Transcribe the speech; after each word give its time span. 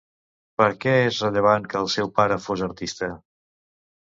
Per 0.61 0.69
què 0.85 0.93
és 1.09 1.19
rellevant 1.25 1.67
que 1.73 1.79
el 1.81 1.91
seu 1.97 2.11
pare 2.21 2.41
fos 2.47 2.65
artista? 2.71 3.11